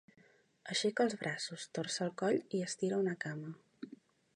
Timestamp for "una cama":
3.05-3.57